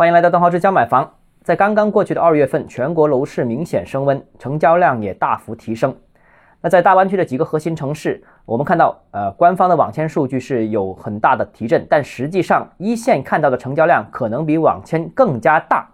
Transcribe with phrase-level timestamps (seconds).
[0.00, 1.12] 欢迎来到邓浩之教买房。
[1.42, 5.94] 在刚刚过去的二月份，全国楼市明显升温，成交量也大幅提升。
[6.62, 15.86] 那在大湾区的几个核心城市，我们看到，呃，官方的网签数据是有很大的提振，但实际上一线看到的成交量可能比网签更加大。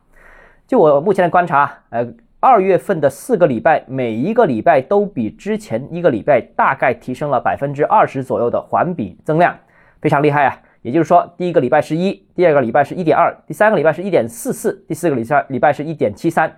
[0.69, 2.07] 就我目前的观察，呃，
[2.39, 9.53] 二月份的四个礼拜，每一个礼拜都比之前一个礼拜大概提升了百分之二十左右的环比增量，
[10.01, 10.57] 非常厉害啊！
[10.87, 16.49] 也就是说，第一个礼拜是一，第二个礼拜是一点二，第三个礼拜是一点四四，第四个礼拜礼拜是一点七三，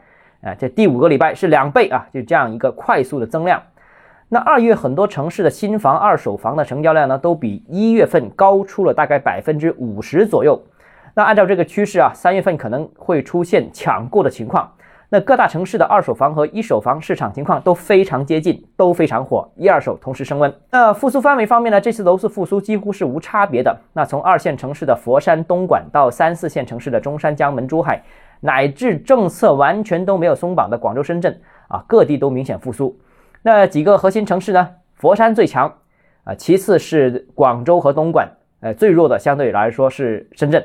[0.43, 3.62] 啊，这第五个礼拜是两倍啊，就这样一个快速的增量。
[4.29, 10.63] 那二月很多城市的新房、二手房的成交量呢，都比一月份高出了大概百分之五十左右。
[11.15, 14.71] 那按照这个趋势啊，三月份可能会出现抢购的情况。
[15.11, 20.53] 那各大城市的二手房和一手房市场情况都非常接近，都非常火，一二手同时升温。
[20.71, 21.80] 那复苏范围方面呢？
[21.80, 23.75] 这次楼市复苏几乎是无差别的。
[23.95, 28.02] 那从二线城市的佛山、东莞到三四线城市的中山、江门、珠海，
[28.41, 32.95] 乃至政策完全都没有松绑的广州、深圳啊，各地都明显复苏。
[33.41, 34.69] 那几个核心城市呢？
[34.97, 35.73] 佛山最强
[36.25, 38.29] 啊，其次是广州和东莞，
[38.60, 40.63] 呃，最弱的相对来说是深圳。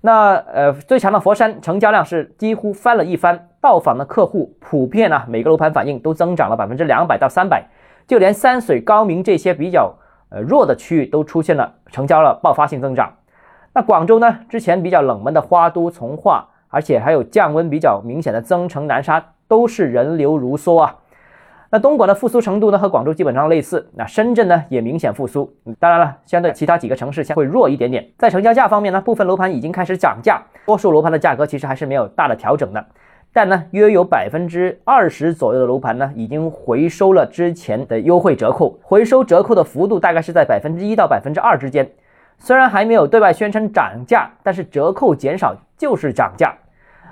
[0.00, 3.48] 那呃，最强的佛山成交量是几乎翻了一番。
[3.66, 7.66] 到访的客户普遍呢，每个楼盘反应都增长了百分之两百到三百，
[8.06, 9.92] 就连山水、高明这些比较
[10.28, 13.12] 呃弱的区域都出现了成交了爆发性增长。
[13.72, 20.94] 那广州呢，之前比较冷门的花都、从化，而且还有降温比较明显的增城、南沙，都是人流如梭啊。
[21.68, 23.90] 那东莞的复苏程度呢，和广州基本上类似。
[23.96, 25.52] 那深圳呢，也明显复苏。
[25.80, 28.08] 当然了，相对其他几个城市相会弱一点点。
[28.16, 32.86] 在成交价方面呢，部分楼盘已经开始涨价，多数楼盘的价格其实还是没有大的调整的。
[33.36, 41.86] 但呢，约有百分之二十左右的楼盘呢，已经回收了之前的优惠折扣，回收折扣的幅度大概是在百分之一到百分之二之间。
[42.38, 46.56] 虽然还没有对外宣称涨价，但是折扣减少就是涨价。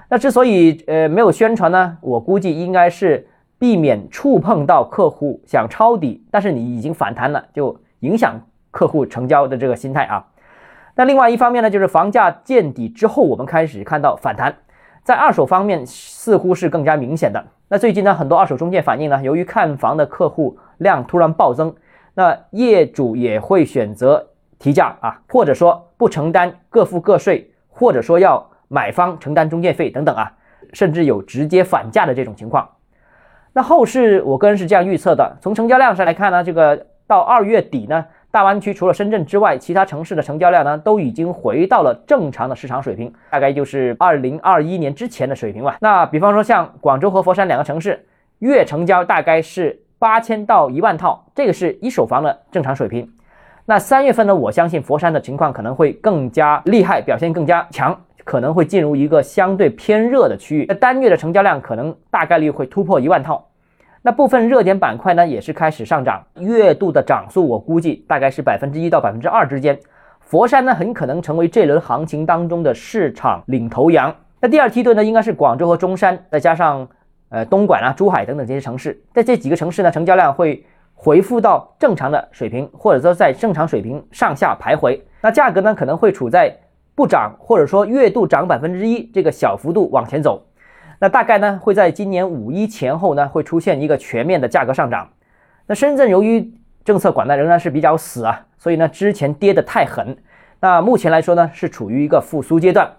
[0.09, 8.41] 那之所以呃没有宣传呢，我估计应该是避免触碰到客户想抄底，但是你已经反弹了，就影响
[8.71, 10.25] 客户成交的这个心态啊。
[10.95, 14.55] 那另外一方面呢，就是房价见底之后，我们开始看到反弹。
[15.05, 17.45] 在二手方面，似乎是更加明显的。
[17.69, 21.75] 那最近呢，很多二手中介反映呢，由于看房的客户量突然暴增，
[22.15, 30.33] 那业主也会选择提价啊，或者说不承担各付各税，或者说要买方承担中介费等等啊，
[30.73, 32.67] 甚至有直接反价的这种情况。
[33.53, 38.07] 那后市我个人是这样预测的，从成交量上来看呢，这个到二月底呢。
[38.35, 45.77] 大湾区除了深圳之外，其他城市的成交量呢都已经回到了正常的市场水平，大概就是二零二一年之前的水平吧。
[45.81, 48.05] 那比方说像广州和佛山两个城市，
[48.41, 53.09] 月成交大概是八千到一万套，这个是一手房的正常水平。
[53.67, 63.47] 那三月份呢，我相信佛山的情况可能会更加厉害，表现更加强，可能会进入一个相对偏热的区域，那单月的成交量可能大概率会突破一万套。
[64.07, 69.81] 那部分热点板块呢，也是开始上涨，月度的涨速我估计大概是百分之一到百分之二之间。
[70.21, 74.15] 佛山呢，很可能成为这轮行情当中的市场领头羊。
[74.43, 76.87] 那第二梯队呢，应该是广州和中山，再加上
[77.31, 85.01] 呃东莞啊、珠海等等这些城市，在这几个城市呢，成交量会回复到正常的水平，或者说在正常水平上下徘徊。
[85.23, 86.55] 那价格呢，可能会处在
[86.95, 90.45] 不涨，或者说月度涨百分之一这个小幅度往前走。
[91.05, 95.07] 那大概呢会在今年五一前后呢会出现一个全面的价格上涨。
[95.67, 96.51] 那深圳由于
[96.83, 100.17] 政策管的仍然是比较死啊，所以呢之前跌得太狠。
[100.61, 102.91] 那目前来说呢是处于一个复苏阶段。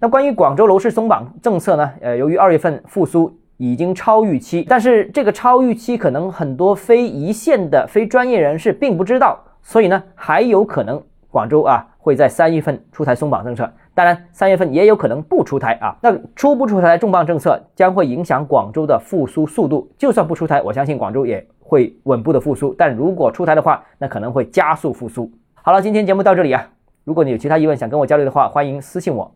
[0.00, 11.00] 那关于广州楼市松绑政策呢，呃，由于二月份复苏已经超预期，但是这个超预期可能很多非一线的非专业人士并不知道，所以呢还有可能
[11.30, 13.72] 广州啊会在三月份出台松绑政策。
[13.98, 15.96] 当然，三月份也有可能不出台啊。
[16.00, 19.90] 那出不出台重磅政策将会影响广州的复苏速度。
[19.98, 22.72] 就算不出台，我相信广州也会稳步的复苏。
[22.78, 25.28] 但如果出台的话，那可能会加速复苏。
[25.54, 26.64] 好了，今天节目到这里啊。
[27.02, 29.34] 如果你有其他疑问想跟我交流的话，欢迎私信我。